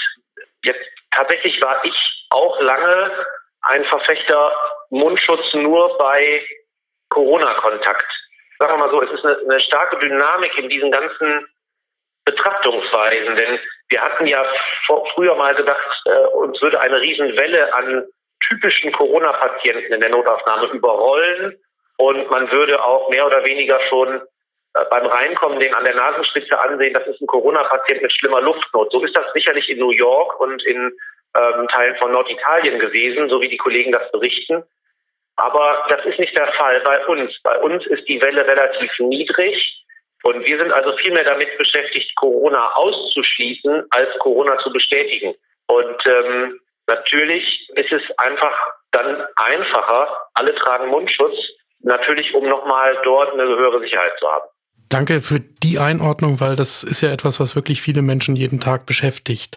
Jetzt 0.64 0.84
tatsächlich 1.12 1.60
war 1.60 1.84
ich 1.84 2.26
auch 2.30 2.60
lange 2.60 3.26
ein 3.62 3.84
Verfechter 3.84 4.52
Mundschutz 4.90 5.54
nur 5.54 5.96
bei 5.98 6.44
Corona-Kontakt. 7.10 8.06
Sagen 8.58 8.74
wir 8.74 8.86
mal 8.86 8.90
so, 8.90 9.02
es 9.02 9.10
ist 9.10 9.24
eine, 9.24 9.38
eine 9.38 9.60
starke 9.60 9.98
Dynamik 9.98 10.56
in 10.58 10.68
diesen 10.68 10.90
ganzen 10.90 11.46
Betrachtungsweisen, 12.24 13.36
denn 13.36 13.58
wir 13.88 14.02
hatten 14.02 14.26
ja 14.26 14.44
vor, 14.86 15.06
früher 15.14 15.34
mal 15.34 15.54
gedacht, 15.54 16.02
äh, 16.06 16.26
uns 16.34 16.60
würde 16.60 16.80
eine 16.80 17.00
Riesenwelle 17.00 17.72
an 17.74 18.06
typischen 18.48 18.92
Corona-Patienten 18.92 19.92
in 19.92 20.00
der 20.00 20.10
Notaufnahme 20.10 20.66
überrollen 20.68 21.56
und 21.96 22.30
man 22.30 22.50
würde 22.50 22.82
auch 22.82 23.08
mehr 23.10 23.26
oder 23.26 23.44
weniger 23.44 23.80
schon 23.88 24.22
beim 24.72 25.06
Reinkommen 25.06 25.58
den 25.58 25.74
an 25.74 25.84
der 25.84 25.94
Nasenspitze 25.94 26.58
ansehen, 26.58 26.94
das 26.94 27.06
ist 27.06 27.20
ein 27.20 27.26
Corona-Patient 27.26 28.02
mit 28.02 28.12
schlimmer 28.12 28.40
Luftnot. 28.40 28.92
So 28.92 29.02
ist 29.04 29.16
das 29.16 29.32
sicherlich 29.32 29.68
in 29.68 29.78
New 29.78 29.90
York 29.90 30.38
und 30.40 30.64
in 30.64 30.92
ähm, 31.36 31.68
Teilen 31.68 31.96
von 31.96 32.12
Norditalien 32.12 32.78
gewesen, 32.78 33.28
so 33.28 33.40
wie 33.40 33.48
die 33.48 33.56
Kollegen 33.56 33.92
das 33.92 34.10
berichten. 34.12 34.62
Aber 35.36 35.86
das 35.88 36.04
ist 36.04 36.18
nicht 36.18 36.36
der 36.36 36.52
Fall 36.52 36.80
bei 36.82 37.06
uns. 37.06 37.32
Bei 37.42 37.58
uns 37.60 37.86
ist 37.86 38.06
die 38.08 38.20
Welle 38.20 38.46
relativ 38.46 38.90
niedrig 38.98 39.84
und 40.22 40.46
wir 40.46 40.58
sind 40.58 40.72
also 40.72 40.96
viel 40.98 41.12
mehr 41.12 41.24
damit 41.24 41.56
beschäftigt, 41.56 42.14
Corona 42.16 42.72
auszuschließen, 42.74 43.86
als 43.90 44.18
Corona 44.18 44.58
zu 44.58 44.72
bestätigen. 44.72 45.34
Und 45.66 46.06
ähm, 46.06 46.60
natürlich 46.86 47.70
ist 47.74 47.92
es 47.92 48.02
einfach 48.18 48.54
dann 48.92 49.26
einfacher, 49.36 50.26
alle 50.34 50.54
tragen 50.56 50.88
Mundschutz, 50.88 51.36
natürlich 51.80 52.34
um 52.34 52.46
nochmal 52.48 53.00
dort 53.02 53.32
eine 53.32 53.44
höhere 53.44 53.80
Sicherheit 53.80 54.12
zu 54.18 54.30
haben. 54.30 54.48
Danke 54.90 55.22
für 55.22 55.38
die 55.38 55.78
Einordnung, 55.78 56.40
weil 56.40 56.56
das 56.56 56.82
ist 56.82 57.00
ja 57.00 57.10
etwas, 57.10 57.38
was 57.38 57.54
wirklich 57.54 57.80
viele 57.80 58.02
Menschen 58.02 58.34
jeden 58.34 58.58
Tag 58.58 58.86
beschäftigt. 58.86 59.56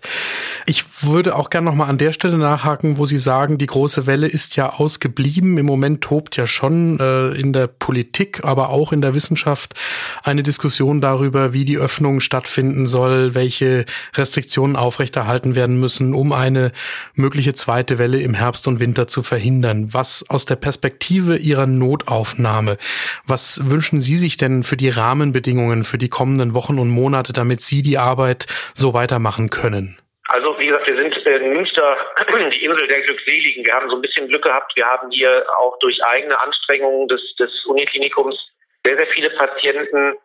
Ich 0.68 0.84
würde 1.02 1.36
auch 1.36 1.50
gerne 1.50 1.66
nochmal 1.66 1.90
an 1.90 1.98
der 1.98 2.14
Stelle 2.14 2.38
nachhaken, 2.38 2.98
wo 2.98 3.08
Sie 3.08 3.18
sagen, 3.18 3.58
die 3.58 3.66
große 3.66 4.06
Welle 4.06 4.28
ist 4.28 4.56
ja 4.58 4.74
ausgeblieben. 4.74 5.58
Im 5.58 5.66
Moment 5.66 6.02
tobt 6.02 6.38
ja 6.38 6.46
schon 6.46 7.00
äh, 7.00 7.30
in 7.30 7.52
der 7.52 7.66
Politik, 7.66 8.44
aber 8.44 8.70
auch 8.70 8.92
in 8.92 9.02
der 9.02 9.16
Wissenschaft 9.16 9.74
eine 10.22 10.44
Diskussion 10.44 11.02
darüber, 11.02 11.52
wie 11.52 11.66
die 11.66 11.80
Öffnung 11.80 12.20
stattfinden 12.20 12.86
soll, 12.86 13.34
welche 13.34 13.86
Restriktionen 14.14 14.76
aufrechterhalten 14.76 15.56
werden 15.56 15.80
müssen, 15.80 16.14
um 16.14 16.32
eine 16.32 16.72
mögliche 17.16 17.56
zweite 17.56 17.98
Welle 17.98 18.22
im 18.22 18.36
Herbst 18.36 18.68
und 18.68 18.80
Winter 18.80 19.08
zu 19.08 19.24
verhindern. 19.24 19.96
Was 19.96 20.24
aus 20.28 20.46
der 20.46 20.58
Perspektive 20.58 21.38
Ihrer 21.38 21.66
Notaufnahme, 21.66 22.78
was 23.26 23.60
wünschen 23.64 24.00
Sie 24.00 24.18
sich 24.18 24.38
denn 24.38 24.62
für 24.62 24.78
die 24.78 24.90
Rahmen 24.90 25.23
Rahmenbedingungen 25.24 25.86
für 25.86 25.98
die 25.98 26.10
kommenden 26.10 26.54
Wochen 26.54 26.80
und 26.80 26.90
Monate, 26.90 27.32
damit 27.32 27.62
Sie 27.62 27.82
die 27.82 27.98
Arbeit 27.98 28.46
so 28.74 28.94
weitermachen 28.94 29.50
können? 29.50 29.98
Also 30.28 30.58
wie 30.60 30.68
gesagt, 30.68 30.90
wir 30.90 30.98
sind 30.98 31.16
in 31.16 31.54
Münster 31.54 31.98
die 32.54 32.66
Insel 32.66 32.88
der 32.88 33.02
Glückseligen. 33.02 33.66
Wir 33.66 33.74
haben 33.74 33.90
so 33.90 33.96
ein 33.96 34.02
bisschen 34.02 34.28
Glück 34.28 34.44
gehabt. 34.44 34.74
Wir 34.76 34.86
haben 34.86 35.10
hier 35.12 35.46
auch 35.60 35.80
durch 35.80 35.98
eigene 36.04 36.40
Anstrengungen 36.40 37.08
des, 37.08 37.22
des 37.40 37.52
Uniklinikums 37.66 38.36
sehr, 38.84 38.98
sehr 38.98 39.08
viele 39.16 39.30
Patienten 39.30 40.16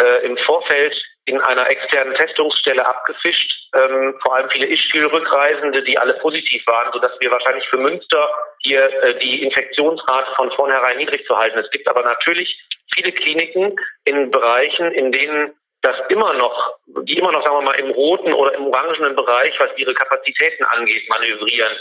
äh, 0.00 0.26
im 0.26 0.36
Vorfeld 0.38 0.94
in 1.26 1.40
einer 1.40 1.68
externen 1.70 2.14
Testungsstelle 2.14 2.84
abgefischt. 2.84 3.52
Ähm, 3.74 4.14
vor 4.22 4.36
allem 4.36 4.48
viele 4.50 4.66
Ischgl-Rückreisende, 4.68 5.82
die 5.82 5.98
alle 5.98 6.14
positiv 6.14 6.66
waren, 6.66 6.90
sodass 6.92 7.12
wir 7.20 7.30
wahrscheinlich 7.30 7.68
für 7.68 7.76
Münster 7.76 8.30
hier 8.62 8.82
äh, 9.02 9.18
die 9.18 9.42
Infektionsrate 9.42 10.34
von 10.36 10.50
vornherein 10.52 10.96
niedrig 10.96 11.26
zu 11.26 11.36
halten. 11.36 11.58
Es 11.58 11.70
gibt 11.70 11.86
aber 11.86 12.02
natürlich 12.02 12.58
viele 12.94 13.12
Kliniken 13.12 13.76
in 14.04 14.30
Bereichen, 14.30 14.90
in 14.92 15.12
denen 15.12 15.54
das 15.82 15.96
immer 16.08 16.32
noch, 16.32 16.76
die 17.02 17.18
immer 17.18 17.30
noch, 17.30 17.44
sagen 17.44 17.56
wir 17.56 17.62
mal, 17.62 17.78
im 17.78 17.90
roten 17.90 18.32
oder 18.32 18.54
im 18.54 18.66
orangenen 18.66 19.14
Bereich, 19.14 19.54
was 19.60 19.70
ihre 19.76 19.94
Kapazitäten 19.94 20.64
angeht, 20.64 21.08
manövrieren. 21.08 21.72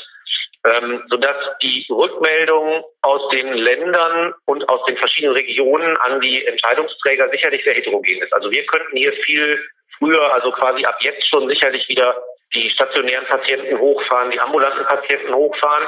Ähm, 0.65 1.03
sodass 1.09 1.35
die 1.61 1.85
Rückmeldung 1.89 2.83
aus 3.01 3.29
den 3.29 3.53
Ländern 3.53 4.33
und 4.45 4.67
aus 4.67 4.83
den 4.85 4.97
verschiedenen 4.97 5.35
Regionen 5.35 5.95
an 5.97 6.19
die 6.19 6.45
Entscheidungsträger 6.45 7.29
sicherlich 7.29 7.63
sehr 7.63 7.75
heterogen 7.75 8.21
ist. 8.21 8.33
Also 8.33 8.51
wir 8.51 8.65
könnten 8.65 8.97
hier 8.97 9.13
viel 9.25 9.63
früher, 9.97 10.33
also 10.33 10.51
quasi 10.51 10.83
ab 10.83 10.97
jetzt 11.01 11.29
schon 11.29 11.47
sicherlich 11.47 11.87
wieder 11.87 12.15
die 12.53 12.69
stationären 12.71 13.25
Patienten 13.27 13.77
hochfahren, 13.77 14.31
die 14.31 14.39
ambulanten 14.39 14.85
Patienten 14.85 15.33
hochfahren. 15.33 15.87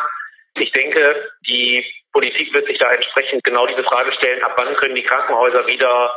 Ich 0.56 0.72
denke, 0.72 1.30
die 1.48 1.86
Politik 2.14 2.54
wird 2.54 2.68
sich 2.68 2.78
da 2.78 2.92
entsprechend 2.92 3.44
genau 3.44 3.66
diese 3.66 3.84
Frage 3.84 4.14
stellen, 4.14 4.44
ab 4.44 4.54
wann 4.56 4.76
können 4.76 4.96
die 4.96 5.04
Krankenhäuser 5.04 5.66
wieder 5.68 6.12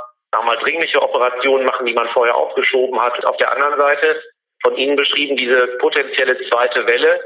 mal 0.44 0.56
dringliche 0.56 1.00
Operationen 1.00 1.66
machen, 1.66 1.86
die 1.86 1.92
man 1.94 2.08
vorher 2.08 2.34
aufgeschoben 2.34 3.00
hat. 3.00 3.24
Auf 3.24 3.36
der 3.36 3.52
anderen 3.52 3.78
Seite 3.78 4.22
von 4.62 4.76
Ihnen 4.76 4.96
beschrieben, 4.96 5.36
diese 5.36 5.66
potenzielle 5.78 6.38
zweite 6.48 6.86
Welle, 6.86 7.20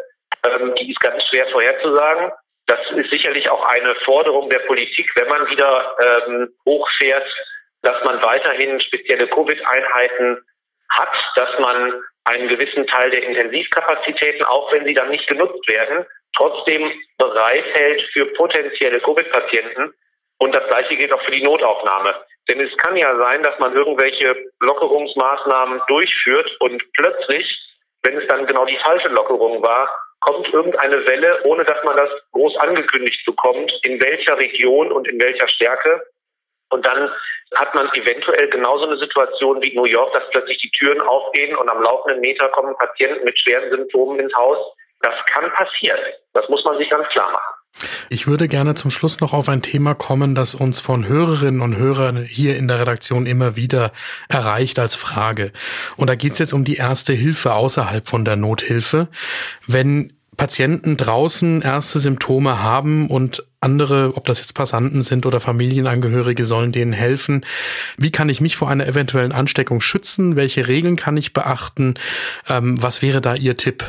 ähm, 0.44 0.74
die 0.74 0.90
ist 0.90 1.00
ganz 1.00 1.22
schwer 1.28 1.46
vorherzusagen. 1.48 2.32
Das 2.66 2.80
ist 2.96 3.10
sicherlich 3.10 3.48
auch 3.48 3.64
eine 3.64 3.94
Forderung 4.04 4.50
der 4.50 4.58
Politik, 4.60 5.10
wenn 5.14 5.28
man 5.28 5.48
wieder 5.48 5.96
ähm, 6.00 6.48
hochfährt, 6.64 7.26
dass 7.82 8.02
man 8.04 8.20
weiterhin 8.22 8.80
spezielle 8.80 9.28
Covid-Einheiten 9.28 10.44
hat, 10.90 11.14
dass 11.36 11.58
man 11.60 12.02
einen 12.24 12.48
gewissen 12.48 12.86
Teil 12.88 13.10
der 13.10 13.22
Intensivkapazitäten, 13.22 14.44
auch 14.46 14.72
wenn 14.72 14.84
sie 14.84 14.94
dann 14.94 15.10
nicht 15.10 15.28
genutzt 15.28 15.70
werden, 15.70 16.04
trotzdem 16.36 16.90
bereithält 17.18 18.02
für 18.12 18.26
potenzielle 18.34 19.00
Covid-Patienten. 19.00 19.94
Und 20.38 20.52
das 20.52 20.66
Gleiche 20.66 20.96
gilt 20.96 21.12
auch 21.12 21.22
für 21.22 21.30
die 21.30 21.44
Notaufnahme. 21.44 22.14
Denn 22.48 22.60
es 22.60 22.76
kann 22.78 22.96
ja 22.96 23.16
sein, 23.16 23.42
dass 23.42 23.58
man 23.58 23.74
irgendwelche 23.74 24.36
Lockerungsmaßnahmen 24.60 25.82
durchführt 25.86 26.50
und 26.60 26.82
plötzlich, 26.94 27.46
wenn 28.02 28.18
es 28.18 28.26
dann 28.26 28.46
genau 28.46 28.64
die 28.66 28.78
falsche 28.78 29.08
Lockerung 29.08 29.62
war, 29.62 29.88
kommt 30.26 30.52
irgendeine 30.52 31.06
Welle, 31.06 31.40
ohne 31.44 31.64
dass 31.64 31.82
man 31.84 31.96
das 31.96 32.10
groß 32.32 32.56
angekündigt 32.56 33.24
bekommt, 33.24 33.72
in 33.82 34.00
welcher 34.00 34.36
Region 34.38 34.90
und 34.90 35.06
in 35.06 35.20
welcher 35.20 35.48
Stärke. 35.48 36.02
Und 36.70 36.84
dann 36.84 37.10
hat 37.54 37.74
man 37.76 37.88
eventuell 37.94 38.50
genauso 38.50 38.86
eine 38.86 38.98
Situation 38.98 39.62
wie 39.62 39.74
New 39.74 39.84
York, 39.84 40.12
dass 40.12 40.28
plötzlich 40.30 40.58
die 40.58 40.70
Türen 40.70 41.00
aufgehen 41.00 41.56
und 41.56 41.68
am 41.68 41.80
laufenden 41.80 42.20
Meter 42.20 42.48
kommen 42.48 42.76
Patienten 42.76 43.24
mit 43.24 43.38
schweren 43.38 43.70
Symptomen 43.70 44.18
ins 44.18 44.34
Haus. 44.34 44.58
Das 45.00 45.14
kann 45.26 45.48
passieren. 45.52 46.00
Das 46.32 46.48
muss 46.48 46.64
man 46.64 46.76
sich 46.78 46.90
ganz 46.90 47.06
klar 47.08 47.30
machen. 47.30 47.54
Ich 48.08 48.26
würde 48.26 48.48
gerne 48.48 48.74
zum 48.74 48.90
Schluss 48.90 49.20
noch 49.20 49.32
auf 49.32 49.48
ein 49.48 49.62
Thema 49.62 49.94
kommen, 49.94 50.34
das 50.34 50.54
uns 50.54 50.80
von 50.80 51.06
Hörerinnen 51.06 51.60
und 51.60 51.76
Hörern 51.76 52.16
hier 52.16 52.56
in 52.56 52.68
der 52.68 52.80
Redaktion 52.80 53.26
immer 53.26 53.54
wieder 53.54 53.92
erreicht 54.28 54.78
als 54.78 54.94
Frage. 54.94 55.52
Und 55.96 56.08
da 56.08 56.14
geht 56.14 56.32
es 56.32 56.38
jetzt 56.38 56.54
um 56.54 56.64
die 56.64 56.76
erste 56.76 57.12
Hilfe 57.12 57.52
außerhalb 57.52 58.06
von 58.08 58.24
der 58.24 58.36
Nothilfe. 58.36 59.08
Wenn 59.66 60.15
Patienten 60.36 60.96
draußen 60.96 61.62
erste 61.62 61.98
Symptome 61.98 62.62
haben 62.62 63.08
und 63.10 63.44
andere, 63.60 64.12
ob 64.16 64.24
das 64.24 64.40
jetzt 64.40 64.54
Passanten 64.54 65.02
sind 65.02 65.26
oder 65.26 65.40
Familienangehörige, 65.40 66.44
sollen 66.44 66.72
denen 66.72 66.92
helfen. 66.92 67.44
Wie 67.96 68.12
kann 68.12 68.28
ich 68.28 68.40
mich 68.40 68.56
vor 68.56 68.68
einer 68.68 68.86
eventuellen 68.86 69.32
Ansteckung 69.32 69.80
schützen? 69.80 70.36
Welche 70.36 70.68
Regeln 70.68 70.96
kann 70.96 71.16
ich 71.16 71.32
beachten? 71.32 71.94
Ähm, 72.48 72.80
was 72.80 73.02
wäre 73.02 73.20
da 73.20 73.34
Ihr 73.34 73.56
Tipp? 73.56 73.84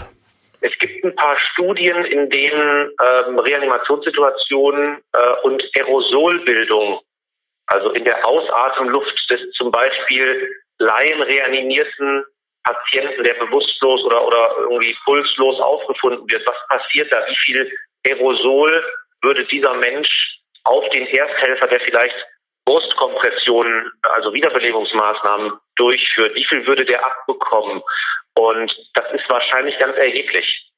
Es 0.61 0.71
gibt 0.79 1.03
ein 1.03 1.15
paar 1.15 1.37
Studien, 1.51 2.05
in 2.05 2.29
denen 2.29 2.89
ähm, 3.01 3.39
Reanimationssituationen 3.39 4.97
äh, 5.13 5.19
und 5.43 5.63
Aerosolbildung, 5.77 6.99
also 7.67 7.91
in 7.91 8.05
der 8.05 8.25
Ausatemluft 8.25 9.29
des 9.29 9.51
zum 9.51 9.71
Beispiel 9.71 10.49
laienreanimierten 10.79 12.23
Patienten, 12.67 13.23
der 13.23 13.35
bewusstlos 13.35 14.03
oder, 14.03 14.25
oder 14.25 14.55
irgendwie 14.59 14.95
pulslos 15.05 15.59
aufgefunden 15.59 16.25
wird. 16.29 16.45
Was 16.45 16.67
passiert 16.67 17.11
da? 17.11 17.25
Wie 17.27 17.37
viel 17.45 17.71
Aerosol 18.07 18.83
würde 19.21 19.45
dieser 19.45 19.73
Mensch 19.75 20.09
auf 20.65 20.87
den 20.89 21.07
Ersthelfer, 21.07 21.67
der 21.67 21.79
vielleicht 21.81 22.15
Brustkompressionen, 22.65 23.91
also 24.03 24.33
Wiederbelebungsmaßnahmen 24.33 25.53
durchführt, 25.77 26.35
wie 26.35 26.45
viel 26.45 26.67
würde 26.67 26.83
der 26.83 27.05
abbekommen? 27.05 27.81
Und 28.35 28.71
das 28.93 29.05
ist 29.13 29.29
wahrscheinlich 29.29 29.79
ganz 29.79 29.95
erheblich. 29.97 30.71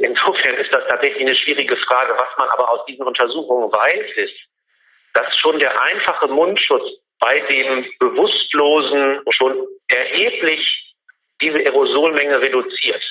Insofern 0.00 0.54
ist 0.54 0.72
das 0.72 0.86
tatsächlich 0.88 1.22
eine 1.22 1.36
schwierige 1.36 1.76
Frage. 1.76 2.14
Was 2.16 2.28
man 2.38 2.48
aber 2.50 2.70
aus 2.72 2.84
diesen 2.86 3.06
Untersuchungen 3.06 3.72
weiß, 3.72 4.16
ist, 4.16 4.34
dass 5.14 5.36
schon 5.38 5.58
der 5.58 5.80
einfache 5.82 6.28
Mundschutz 6.28 6.84
bei 7.18 7.40
dem 7.50 7.86
Bewusstlosen 7.98 9.22
schon 9.30 9.66
erheblich 9.88 10.85
diese 11.40 11.58
Aerosolmenge 11.58 12.40
reduziert. 12.40 13.02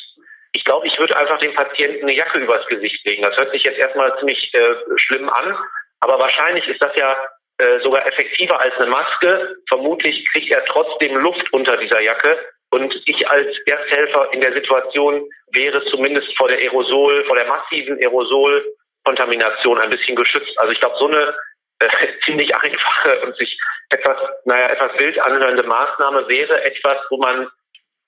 Ich 0.53 0.63
glaube, 0.63 0.87
ich 0.87 0.97
würde 0.97 1.17
einfach 1.17 1.37
dem 1.37 1.53
Patienten 1.53 2.03
eine 2.03 2.15
Jacke 2.15 2.39
übers 2.39 2.65
Gesicht 2.67 3.05
legen. 3.05 3.23
Das 3.23 3.35
hört 3.37 3.51
sich 3.51 3.63
jetzt 3.63 3.77
erstmal 3.77 4.17
ziemlich 4.19 4.53
äh, 4.53 4.75
schlimm 4.97 5.29
an, 5.29 5.57
aber 5.99 6.19
wahrscheinlich 6.19 6.67
ist 6.67 6.81
das 6.81 6.95
ja 6.95 7.15
äh, 7.57 7.79
sogar 7.81 8.05
effektiver 8.07 8.59
als 8.59 8.73
eine 8.77 8.87
Maske. 8.89 9.55
Vermutlich 9.67 10.25
kriegt 10.31 10.51
er 10.51 10.63
trotzdem 10.65 11.15
Luft 11.17 11.51
unter 11.53 11.77
dieser 11.77 12.01
Jacke. 12.01 12.37
Und 12.71 12.93
ich 13.05 13.29
als 13.29 13.47
Ersthelfer 13.65 14.33
in 14.33 14.41
der 14.41 14.53
Situation 14.53 15.29
wäre 15.53 15.83
zumindest 15.85 16.35
vor 16.37 16.49
der 16.49 16.59
Aerosol, 16.59 17.23
vor 17.25 17.37
der 17.37 17.47
massiven 17.47 17.97
Aerosolkontamination 17.97 19.79
ein 19.79 19.89
bisschen 19.89 20.15
geschützt. 20.15 20.57
Also 20.57 20.73
ich 20.73 20.79
glaube, 20.79 20.97
so 20.99 21.07
eine 21.07 21.33
äh, 21.79 21.87
ziemlich 22.25 22.53
einfache 22.53 23.21
und 23.21 23.37
sich 23.37 23.57
etwas, 23.89 24.17
naja, 24.45 24.67
etwas 24.67 24.99
wild 24.99 25.19
anhörende 25.19 25.63
Maßnahme 25.63 26.27
wäre 26.27 26.63
etwas, 26.63 26.97
wo 27.09 27.17
man 27.17 27.49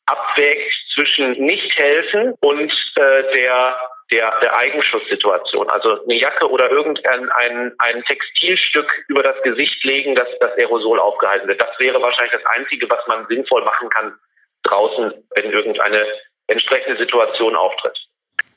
abwägt 0.07 0.73
zwischen 0.93 1.33
Nichthelfen 1.33 2.33
und 2.39 2.71
äh, 2.95 3.23
der, 3.33 3.77
der, 4.11 4.39
der 4.41 4.55
Eigenschutzsituation. 4.55 5.69
Also 5.69 6.03
eine 6.03 6.15
Jacke 6.15 6.49
oder 6.49 6.71
irgendein 6.71 7.29
ein, 7.31 7.73
ein 7.79 8.03
Textilstück 8.03 8.91
über 9.07 9.21
das 9.21 9.41
Gesicht 9.43 9.83
legen, 9.83 10.15
dass 10.15 10.27
das 10.39 10.57
Aerosol 10.57 10.99
aufgehalten 10.99 11.47
wird. 11.47 11.61
Das 11.61 11.79
wäre 11.79 12.01
wahrscheinlich 12.01 12.33
das 12.33 12.45
Einzige, 12.57 12.89
was 12.89 13.05
man 13.07 13.27
sinnvoll 13.27 13.63
machen 13.63 13.89
kann 13.89 14.17
draußen, 14.63 15.13
wenn 15.35 15.51
irgendeine 15.51 16.01
entsprechende 16.47 16.97
Situation 16.97 17.55
auftritt. 17.55 17.97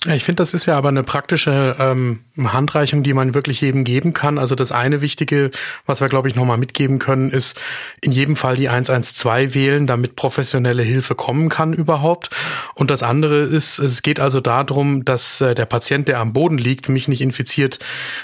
Ich 0.07 0.25
finde, 0.25 0.41
das 0.41 0.55
ist 0.55 0.65
ja 0.65 0.79
aber 0.79 0.89
eine 0.89 1.03
praktische 1.03 1.77
ähm, 1.79 2.21
Handreichung, 2.39 3.03
die 3.03 3.13
man 3.13 3.35
wirklich 3.35 3.61
jedem 3.61 3.85
geben 3.85 4.15
kann. 4.15 4.39
Also 4.39 4.55
das 4.55 4.73
eine 4.73 5.03
Wichtige, 5.03 5.51
was 5.85 6.01
wir, 6.01 6.09
glaube 6.09 6.27
ich, 6.27 6.35
nochmal 6.35 6.57
mitgeben 6.57 6.99
können, 6.99 7.31
ist 7.31 7.61
in 8.01 8.11
jedem 8.11 8.35
Fall 8.35 8.57
die 8.57 8.71
112 8.71 9.55
wählen, 9.55 9.87
damit 9.87 10.17
professionelle 10.17 10.83
Hilfe 10.83 11.15
kommen 11.15 11.51
kann 11.51 11.75
überhaupt. 11.75 12.31
Und 12.75 12.91
das 12.91 13.03
andere 13.03 13.41
ist, 13.41 13.79
es 13.79 14.01
geht 14.01 14.21
also 14.21 14.41
darum, 14.41 15.05
dass 15.05 15.43
äh, 15.43 15.55
der 15.55 15.67
Patient, 15.67 16.09
der 16.09 16.21
am 16.21 16.33
Boden 16.33 16.57
liegt, 16.57 16.89
mich 16.89 17.07
nicht 17.07 17.21
infiziert 17.21 17.79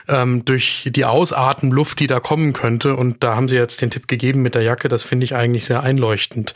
ähm, 0.08 0.46
durch 0.46 0.88
die 0.90 1.04
Ausatemluft, 1.04 2.00
die 2.00 2.06
da 2.06 2.20
kommen 2.20 2.54
könnte. 2.54 2.96
Und 2.96 3.22
da 3.22 3.36
haben 3.36 3.50
Sie 3.50 3.56
jetzt 3.56 3.82
den 3.82 3.90
Tipp 3.90 4.08
gegeben 4.08 4.40
mit 4.40 4.54
der 4.54 4.62
Jacke. 4.62 4.88
Das 4.88 5.02
finde 5.02 5.24
ich 5.24 5.34
eigentlich 5.34 5.66
sehr 5.66 5.82
einleuchtend. 5.82 6.54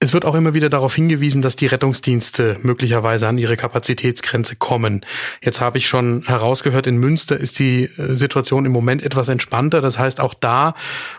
Es 0.00 0.14
wird 0.14 0.24
auch 0.24 0.36
immer 0.36 0.54
wieder 0.54 0.68
darauf 0.68 0.94
hingewiesen, 0.94 1.42
dass 1.42 1.56
die 1.56 1.66
Rettungsdienste 1.66 2.56
möglicherweise 2.62 3.26
an 3.26 3.36
ihre 3.36 3.56
Kapazitätsgrenze 3.56 4.54
kommen. 4.54 5.04
Jetzt 5.42 5.60
habe 5.60 5.78
ich 5.78 5.88
schon 5.88 6.22
herausgehört, 6.24 6.86
in 6.86 6.98
Münster 6.98 7.36
ist 7.36 7.58
die 7.58 7.86
äh, 7.86 8.14
Situation 8.14 8.64
im 8.64 8.70
Moment 8.70 9.04
etwas 9.04 9.28
entspannter. 9.28 9.80
Das 9.80 9.98
heißt, 9.98 10.20
auch 10.20 10.34
da 10.34 10.74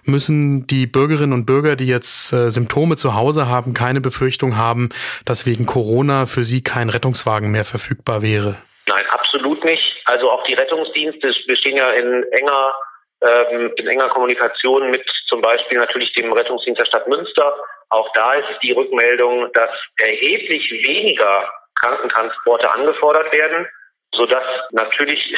müssen 0.06 0.66
die 0.66 0.88
Bürgerinnen 0.88 1.34
und 1.34 1.46
Bürger, 1.46 1.76
die 1.76 1.88
jetzt 1.88 2.32
äh, 2.32 2.52
Symptome 2.52 2.96
zu 2.96 3.16
Hause 3.16 3.50
haben, 3.50 3.74
keine 3.74 4.00
Befürchtung 4.00 4.56
haben, 4.56 4.88
dass 5.26 5.46
wegen 5.46 5.66
Corona 5.66 6.26
für 6.26 6.46
sie 6.46 6.64
kein 6.64 6.88
Rettungswagen 6.88 7.52
mehr 7.52 7.66
verfügbar 7.66 8.22
wäre. 8.22 8.56
Nein, 8.88 9.06
absolut 9.12 9.66
nicht. 9.66 9.84
Also 10.06 10.32
auch 10.32 10.46
die 10.46 10.54
Rettungsdienste 10.54 11.34
bestehen 11.48 11.76
ja 11.76 11.92
in 11.92 12.24
enger 12.32 12.74
ähm, 13.22 13.74
in 13.76 13.88
enger 13.88 14.08
Kommunikation 14.08 14.90
mit 14.90 15.04
zum 15.28 15.42
Beispiel 15.42 15.78
natürlich 15.78 16.14
dem 16.14 16.32
Rettungsdienst 16.32 16.80
der 16.80 16.86
Stadt 16.86 17.08
Münster. 17.10 17.54
Auch 17.90 18.12
da 18.14 18.34
ist 18.34 18.60
die 18.62 18.72
Rückmeldung, 18.72 19.52
dass 19.54 19.72
erheblich 19.98 20.72
weniger 20.88 21.52
Krankentransporte 21.76 22.70
angefordert 22.70 23.32
werden, 23.34 23.68
sodass 24.14 24.44
natürlich 24.72 25.36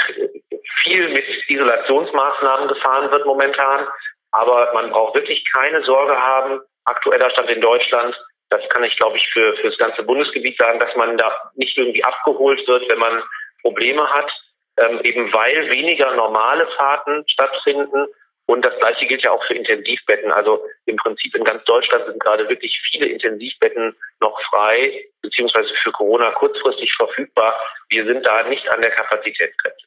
viel 0.84 1.10
mit 1.10 1.26
Isolationsmaßnahmen 1.48 2.68
gefahren 2.68 3.12
wird 3.12 3.26
momentan. 3.26 3.88
Aber 4.32 4.72
man 4.74 4.90
braucht 4.90 5.16
wirklich 5.16 5.44
keine 5.54 5.84
Sorge 5.84 6.18
haben. 6.18 6.62
Aktueller 6.86 7.30
Stand 7.32 7.50
in 7.50 7.62
Deutschland, 7.62 8.18
das 8.50 8.68
kann 8.70 8.84
ich, 8.84 8.98
glaube 8.98 9.18
ich, 9.18 9.28
für, 9.32 9.56
für 9.58 9.70
das 9.70 9.78
ganze 9.78 10.04
Bundesgebiet 10.04 10.58
sagen, 10.58 10.80
dass 10.80 10.96
man 10.96 11.18
da 11.18 11.52
nicht 11.56 11.78
irgendwie 11.78 12.04
abgeholt 12.04 12.68
wird, 12.68 12.90
wenn 12.90 13.00
man 13.00 13.24
Probleme 13.62 14.08
hat 14.10 14.32
ähm, 14.78 15.00
eben 15.04 15.32
weil 15.34 15.70
weniger 15.72 16.16
normale 16.16 16.68
Fahrten 16.78 17.24
stattfinden. 17.28 18.08
Und 18.48 18.66
das 18.66 18.78
Gleiche 18.80 19.06
gilt 19.06 19.24
ja 19.24 19.32
auch 19.32 19.44
für 19.46 19.54
Intensivbetten. 19.54 20.32
Also 20.32 20.66
im 20.86 20.98
Prinzip 20.98 21.34
in 21.36 21.44
ganz 21.44 21.64
Deutschland 21.66 22.06
sind 22.06 22.20
gerade 22.20 22.50
wirklich 22.50 22.78
viele 22.92 23.08
Intensivbetten 23.08 23.96
noch 24.20 24.38
frei, 24.50 25.06
beziehungsweise 25.22 25.70
für 25.82 25.92
Corona 25.92 26.32
kurzfristig 26.32 26.94
verfügbar. 26.96 27.56
Wir 27.90 28.06
sind 28.06 28.26
da 28.26 28.44
nicht 28.44 28.68
an 28.70 28.82
der 28.82 28.92
Kapazitätsgrenze. 28.92 29.86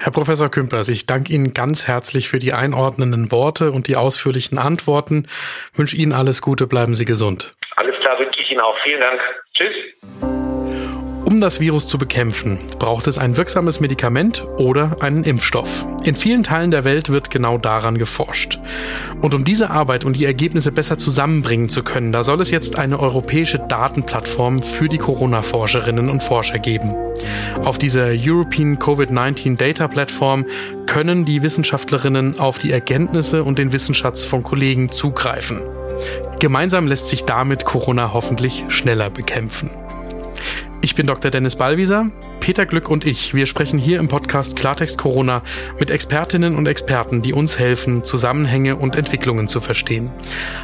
Herr 0.00 0.12
Professor 0.12 0.50
Kümpers, 0.50 0.88
ich 0.88 1.06
danke 1.06 1.32
Ihnen 1.32 1.54
ganz 1.54 1.86
herzlich 1.86 2.28
für 2.28 2.38
die 2.38 2.52
einordnenden 2.52 3.30
Worte 3.30 3.70
und 3.70 3.86
die 3.86 3.96
ausführlichen 3.96 4.58
Antworten. 4.58 5.26
Ich 5.72 5.78
wünsche 5.78 5.96
Ihnen 5.96 6.12
alles 6.12 6.42
Gute, 6.42 6.66
bleiben 6.66 6.94
Sie 6.94 7.04
gesund. 7.04 7.54
Alles 7.76 7.96
klar, 8.00 8.18
wünsche 8.18 8.42
ich 8.42 8.50
Ihnen 8.50 8.60
auch. 8.60 8.76
Vielen 8.82 9.00
Dank. 9.00 9.20
Tschüss. 9.54 10.31
Um 11.42 11.46
das 11.46 11.58
Virus 11.58 11.88
zu 11.88 11.98
bekämpfen, 11.98 12.60
braucht 12.78 13.08
es 13.08 13.18
ein 13.18 13.36
wirksames 13.36 13.80
Medikament 13.80 14.44
oder 14.58 14.98
einen 15.00 15.24
Impfstoff. 15.24 15.84
In 16.04 16.14
vielen 16.14 16.44
Teilen 16.44 16.70
der 16.70 16.84
Welt 16.84 17.08
wird 17.08 17.32
genau 17.32 17.58
daran 17.58 17.98
geforscht. 17.98 18.60
Und 19.20 19.34
um 19.34 19.42
diese 19.42 19.70
Arbeit 19.70 20.04
und 20.04 20.16
die 20.16 20.24
Ergebnisse 20.24 20.70
besser 20.70 20.98
zusammenbringen 20.98 21.68
zu 21.68 21.82
können, 21.82 22.12
da 22.12 22.22
soll 22.22 22.40
es 22.40 22.52
jetzt 22.52 22.78
eine 22.78 23.00
europäische 23.00 23.58
Datenplattform 23.58 24.62
für 24.62 24.88
die 24.88 24.98
Corona-Forscherinnen 24.98 26.10
und 26.10 26.22
Forscher 26.22 26.60
geben. 26.60 26.94
Auf 27.64 27.76
dieser 27.76 28.10
European 28.10 28.78
COVID-19 28.78 29.56
Data 29.56 29.88
Platform 29.88 30.46
können 30.86 31.24
die 31.24 31.42
Wissenschaftlerinnen 31.42 32.38
auf 32.38 32.60
die 32.60 32.70
Erkenntnisse 32.70 33.42
und 33.42 33.58
den 33.58 33.72
Wissensschatz 33.72 34.24
von 34.24 34.44
Kollegen 34.44 34.90
zugreifen. 34.90 35.60
Gemeinsam 36.38 36.86
lässt 36.86 37.08
sich 37.08 37.24
damit 37.24 37.64
Corona 37.64 38.12
hoffentlich 38.12 38.64
schneller 38.68 39.10
bekämpfen. 39.10 39.70
Ich 40.84 40.96
bin 40.96 41.06
Dr. 41.06 41.30
Dennis 41.30 41.54
Ballwieser. 41.54 42.06
Peter 42.40 42.66
Glück 42.66 42.88
und 42.88 43.06
ich, 43.06 43.34
wir 43.34 43.46
sprechen 43.46 43.78
hier 43.78 44.00
im 44.00 44.08
Podcast 44.08 44.56
Klartext 44.56 44.98
Corona 44.98 45.44
mit 45.78 45.92
Expertinnen 45.92 46.56
und 46.56 46.66
Experten, 46.66 47.22
die 47.22 47.32
uns 47.32 47.56
helfen, 47.56 48.02
Zusammenhänge 48.02 48.74
und 48.74 48.96
Entwicklungen 48.96 49.46
zu 49.46 49.60
verstehen. 49.60 50.10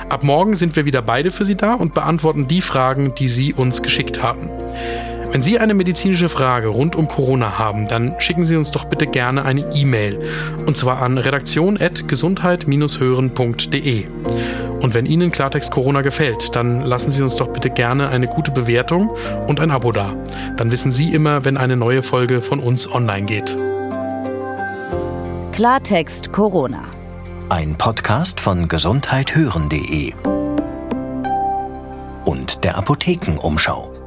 Ab 0.08 0.24
morgen 0.24 0.56
sind 0.56 0.74
wir 0.74 0.86
wieder 0.86 1.02
beide 1.02 1.30
für 1.30 1.44
Sie 1.44 1.54
da 1.54 1.74
und 1.74 1.94
beantworten 1.94 2.48
die 2.48 2.62
Fragen, 2.62 3.14
die 3.14 3.28
Sie 3.28 3.54
uns 3.54 3.80
geschickt 3.80 4.20
haben. 4.20 4.50
Wenn 5.30 5.40
Sie 5.40 5.60
eine 5.60 5.74
medizinische 5.74 6.28
Frage 6.28 6.66
rund 6.66 6.96
um 6.96 7.06
Corona 7.06 7.56
haben, 7.58 7.86
dann 7.86 8.16
schicken 8.18 8.42
Sie 8.44 8.56
uns 8.56 8.72
doch 8.72 8.86
bitte 8.86 9.06
gerne 9.06 9.44
eine 9.44 9.72
E-Mail. 9.72 10.18
Und 10.66 10.76
zwar 10.76 11.00
an 11.00 11.18
redaktion.gesundheit-hören.de. 11.18 14.06
Und 14.80 14.94
wenn 14.94 15.06
Ihnen 15.06 15.32
Klartext 15.32 15.70
Corona 15.70 16.02
gefällt, 16.02 16.54
dann 16.54 16.80
lassen 16.82 17.10
Sie 17.10 17.22
uns 17.22 17.36
doch 17.36 17.48
bitte 17.48 17.70
gerne 17.70 18.08
eine 18.08 18.26
gute 18.26 18.50
Bewertung 18.50 19.10
und 19.46 19.60
ein 19.60 19.70
Abo 19.70 19.92
da. 19.92 20.14
Dann 20.56 20.70
wissen 20.70 20.92
Sie 20.92 21.12
immer, 21.12 21.44
wenn 21.44 21.56
eine 21.56 21.76
neue 21.76 22.02
Folge 22.02 22.40
von 22.40 22.60
uns 22.60 22.90
online 22.90 23.26
geht. 23.26 23.56
Klartext 25.52 26.32
Corona. 26.32 26.82
Ein 27.48 27.76
Podcast 27.76 28.38
von 28.38 28.68
gesundheithören.de 28.68 30.12
und 32.24 32.62
der 32.62 32.76
Apothekenumschau. 32.76 33.97